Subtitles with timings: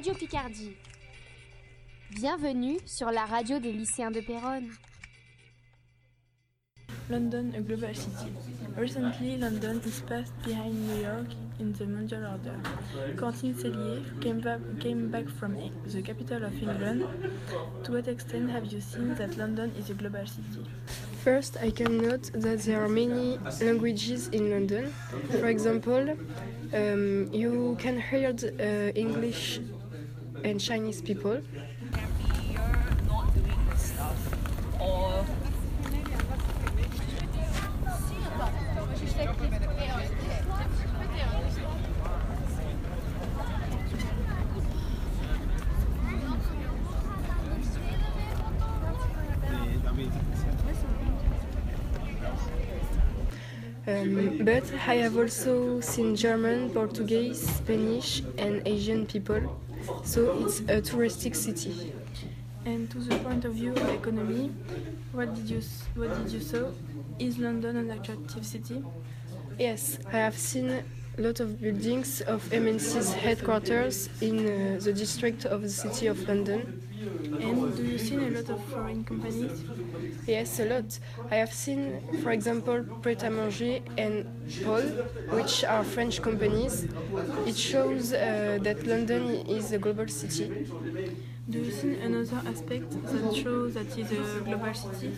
[0.00, 0.76] Radio Picardie.
[2.12, 4.70] Bienvenue sur la radio des lycéens de Péronne.
[7.10, 8.32] London, a global city.
[8.78, 11.26] Recently, London is passed behind New York
[11.58, 12.56] in the mondial order.
[13.18, 17.04] Quentin Cellier came back, came back from the capital of England.
[17.84, 20.64] To what extent have you seen that London is a global city?
[21.22, 24.94] First, I can note that there are many languages in London.
[25.40, 26.16] For example,
[26.72, 29.60] um, you can hear uh, English
[30.44, 31.42] and Chinese people.
[53.86, 59.40] Um, but I have also seen German, Portuguese, Spanish, and Asian people.
[60.04, 61.92] So it's a touristic city.
[62.64, 64.52] And to the point of view of economy,
[65.12, 65.62] what did you
[65.94, 66.70] what did you saw?
[67.18, 68.84] Is London an attractive city?
[69.58, 75.44] Yes, I have seen a lot of buildings of MNC's headquarters in uh, the district
[75.44, 76.82] of the city of London.
[77.00, 79.64] And do you see a lot of foreign companies?
[80.26, 80.98] Yes, a lot.
[81.30, 84.26] I have seen, for example, Pret a Manger and
[84.62, 84.82] Paul,
[85.36, 86.86] which are French companies.
[87.46, 90.66] It shows uh, that London is a global city.
[91.48, 95.12] Do you see another aspect that shows that it's a global city?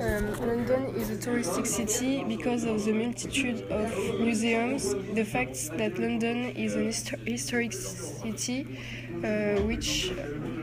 [0.00, 5.98] Um, London is a touristic city because of the multitude of museums, the fact that
[5.98, 8.66] London is an histo- historic city,
[9.22, 10.12] uh, which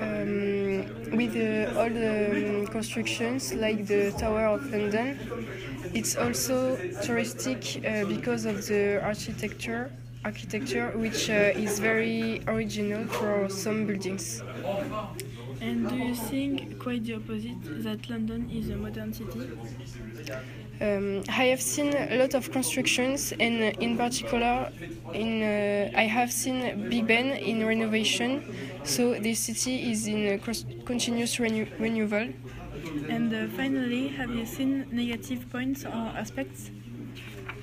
[0.00, 1.34] um, with
[1.76, 5.18] all the um, constructions like the Tower of London,
[5.92, 9.90] it's also touristic uh, because of the architecture,
[10.28, 14.42] architecture which uh, is very original for some buildings.
[15.60, 19.42] And do you think quite the opposite that London is a modern city?
[20.80, 24.70] Um, I have seen a lot of constructions, and in particular,
[25.12, 28.30] in uh, I have seen Big Ben in renovation.
[28.84, 30.38] So the city is in
[30.84, 32.28] continuous renew- renewal.
[33.14, 36.70] And uh, finally, have you seen negative points or aspects?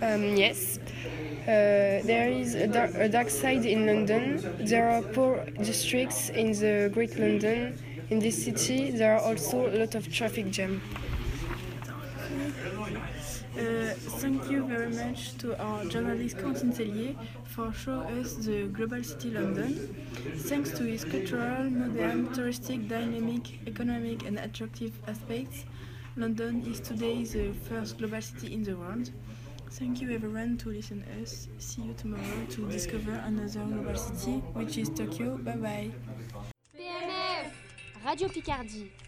[0.01, 4.41] Um, yes, uh, there is a, dar- a dark side in London.
[4.59, 7.77] There are poor districts in the Great London.
[8.09, 10.81] In this city, there are also a lot of traffic jam.
[13.57, 19.01] Uh, thank you very much to our journalist Quentin Cellier for showing us the global
[19.01, 19.95] city London.
[20.49, 25.63] Thanks to its cultural, modern, touristic, dynamic, economic and attractive aspects,
[26.17, 29.09] London is today the first global city in the world.
[29.71, 31.47] Thank you everyone to listen us.
[31.57, 35.37] See you tomorrow to discover another global city, which is Tokyo.
[35.37, 35.91] Bye bye.
[36.77, 37.51] PNF
[38.05, 38.89] Radio Picardie.